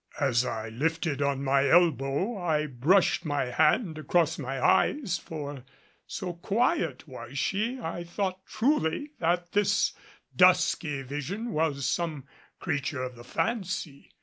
As 0.19 0.43
I 0.43 0.69
lifted 0.69 1.21
on 1.21 1.43
my 1.43 1.69
elbow 1.69 2.35
I 2.35 2.65
brushed 2.65 3.23
my 3.23 3.51
hand 3.51 3.99
across 3.99 4.39
my 4.39 4.59
eyes, 4.59 5.19
for 5.19 5.63
so 6.07 6.33
quiet 6.33 7.07
was 7.07 7.37
she 7.37 7.77
I 7.79 8.03
thought 8.03 8.43
truly 8.47 9.11
that 9.19 9.51
this 9.51 9.93
dusky 10.35 11.03
vision 11.03 11.51
was 11.53 11.85
some 11.85 12.25
creature 12.59 13.03
of 13.03 13.15
the 13.15 13.23
fancy. 13.23 14.09